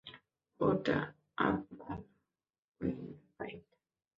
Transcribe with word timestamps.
ওটা 0.59 0.97
আপনার 1.37 1.97
উইন্ডপাইপ। 2.81 3.61